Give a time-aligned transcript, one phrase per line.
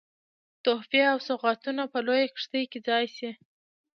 [0.65, 3.29] تحفې او سوغاتونه په لویه کښتۍ کې ځای سي.